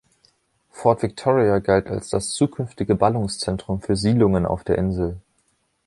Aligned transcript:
Fort 0.71 0.99
Victoria 1.03 1.59
galt 1.59 1.85
als 1.87 2.09
das 2.09 2.31
zukünftige 2.31 2.95
Ballungszentrum 2.95 3.81
für 3.81 3.95
Siedlungen 3.95 4.47
auf 4.47 4.63
der 4.63 4.79
Insel. 4.79 5.21